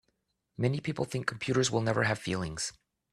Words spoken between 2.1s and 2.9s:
feelings.